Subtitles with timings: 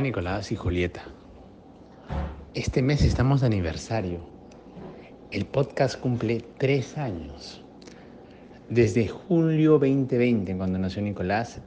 [0.00, 1.02] Nicolás y Julieta.
[2.52, 4.20] Este mes estamos de aniversario.
[5.30, 7.62] El podcast cumple tres años.
[8.68, 11.60] Desde julio 2020, cuando nació Nicolás,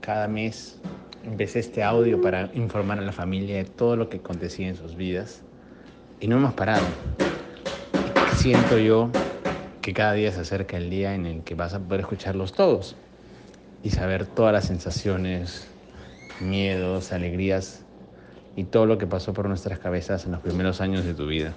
[0.00, 0.80] cada mes
[1.24, 4.94] empecé este audio para informar a la familia de todo lo que acontecía en sus
[4.94, 5.42] vidas.
[6.20, 6.84] Y no hemos parado.
[8.36, 9.10] Siento yo
[9.80, 12.94] que cada día se acerca el día en el que vas a poder escucharlos todos
[13.82, 15.68] y saber todas las sensaciones,
[16.40, 17.82] miedos, alegrías
[18.56, 21.54] y todo lo que pasó por nuestras cabezas en los primeros años de tu vida.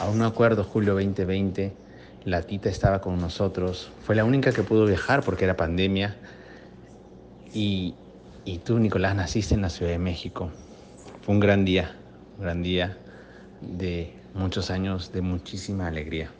[0.00, 1.72] Aún no acuerdo, julio 2020,
[2.24, 6.16] la tita estaba con nosotros, fue la única que pudo viajar porque era pandemia
[7.52, 7.94] y,
[8.44, 10.50] y tú, Nicolás, naciste en la Ciudad de México.
[11.22, 11.96] Fue un gran día,
[12.36, 12.96] un gran día
[13.60, 16.30] de muchos años de muchísima alegría.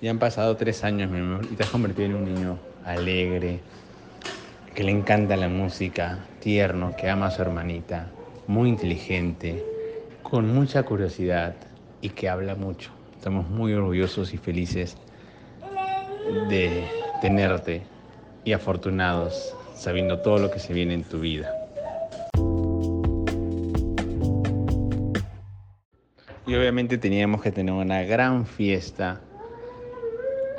[0.00, 3.58] Ya han pasado tres años, mi amor, y te has convertido en un niño alegre,
[4.72, 8.08] que le encanta la música, tierno, que ama a su hermanita,
[8.46, 9.64] muy inteligente,
[10.22, 11.56] con mucha curiosidad
[12.00, 12.92] y que habla mucho.
[13.16, 14.96] Estamos muy orgullosos y felices
[16.48, 16.84] de
[17.20, 17.82] tenerte
[18.44, 21.52] y afortunados sabiendo todo lo que se viene en tu vida.
[26.46, 29.22] Y obviamente teníamos que tener una gran fiesta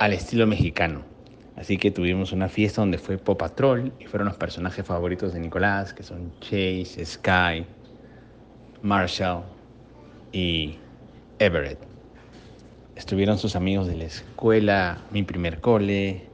[0.00, 1.02] al estilo mexicano.
[1.56, 5.40] Así que tuvimos una fiesta donde fue Pop Patrol y fueron los personajes favoritos de
[5.40, 7.66] Nicolás, que son Chase, Sky,
[8.82, 9.42] Marshall
[10.32, 10.78] y
[11.38, 11.78] Everett.
[12.96, 16.24] Estuvieron sus amigos de la escuela, mi primer cole,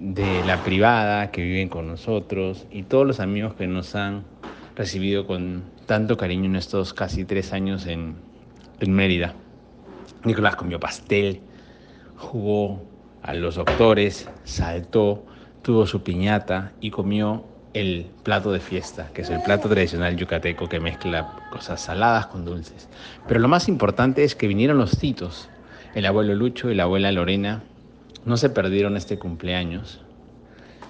[0.00, 4.24] de la privada que viven con nosotros y todos los amigos que nos han
[4.74, 8.16] recibido con tanto cariño en estos casi tres años en,
[8.80, 9.34] en Mérida.
[10.24, 11.40] Nicolás comió pastel,
[12.16, 12.82] jugó
[13.24, 15.24] a los doctores, saltó,
[15.62, 17.42] tuvo su piñata y comió
[17.72, 22.44] el plato de fiesta, que es el plato tradicional yucateco que mezcla cosas saladas con
[22.44, 22.86] dulces.
[23.26, 25.48] Pero lo más importante es que vinieron los titos,
[25.94, 27.62] el abuelo Lucho y la abuela Lorena,
[28.26, 30.02] no se perdieron este cumpleaños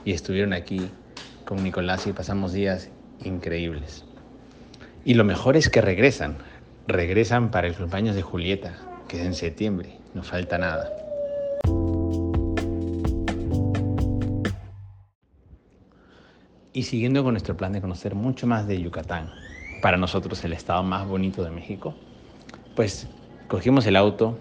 [0.05, 0.91] y estuvieron aquí
[1.45, 2.91] con Nicolás y pasamos días
[3.23, 4.05] increíbles.
[5.05, 6.39] Y lo mejor es que regresan,
[6.89, 8.75] regresan para el cumpleaños de Julieta,
[9.07, 11.04] que es en septiembre, no falta nada.
[16.77, 19.31] Y siguiendo con nuestro plan de conocer mucho más de Yucatán,
[19.81, 21.95] para nosotros el estado más bonito de México,
[22.75, 23.07] pues
[23.47, 24.37] cogimos el auto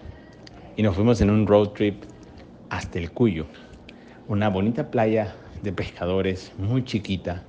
[0.76, 2.02] y nos fuimos en un road trip
[2.70, 3.46] hasta el Cuyo,
[4.26, 7.44] una bonita playa de pescadores muy chiquita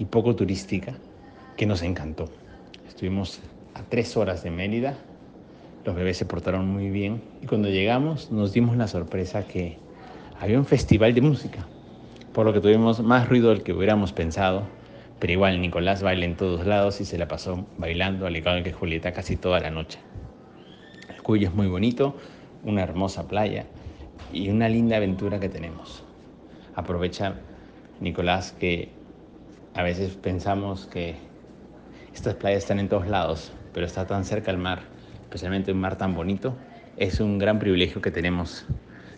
[0.00, 0.96] y poco turística
[1.56, 2.28] que nos encantó.
[2.88, 3.38] Estuvimos
[3.74, 4.98] a tres horas de Mérida,
[5.84, 9.78] los bebés se portaron muy bien y cuando llegamos nos dimos la sorpresa que
[10.40, 11.68] había un festival de música
[12.34, 14.64] por lo que tuvimos más ruido del que hubiéramos pensado,
[15.20, 18.72] pero igual Nicolás baila en todos lados y se la pasó bailando al igual que
[18.72, 20.00] Julieta casi toda la noche.
[21.08, 22.16] El Cuyo es muy bonito,
[22.64, 23.66] una hermosa playa
[24.32, 26.02] y una linda aventura que tenemos.
[26.74, 27.36] Aprovecha
[28.00, 28.88] Nicolás que
[29.74, 31.14] a veces pensamos que
[32.12, 34.82] estas playas están en todos lados, pero está tan cerca al mar,
[35.22, 36.56] especialmente un mar tan bonito,
[36.96, 38.66] es un gran privilegio que tenemos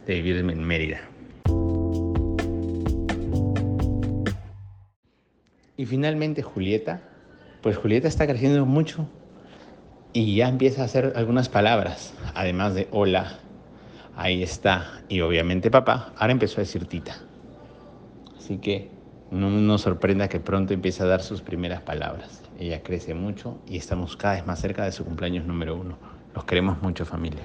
[0.07, 1.16] de vivir en Mérida.
[5.77, 7.03] Y finalmente Julieta,
[7.63, 9.09] pues Julieta está creciendo mucho
[10.13, 13.39] y ya empieza a hacer algunas palabras, además de hola,
[14.17, 17.17] ahí está, y obviamente papá, ahora empezó a decir tita.
[18.39, 18.91] Así que
[19.31, 22.43] no nos sorprenda que pronto empiece a dar sus primeras palabras.
[22.59, 25.99] Ella crece mucho y estamos cada vez más cerca de su cumpleaños número uno.
[26.35, 27.45] Los queremos mucho familia.